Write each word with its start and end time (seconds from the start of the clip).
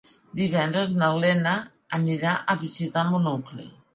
Divendres 0.37 0.93
na 1.01 1.09
Lena 1.25 1.53
anirà 1.99 2.33
a 2.53 2.57
visitar 2.65 3.07
mon 3.13 3.33
oncle. 3.37 3.71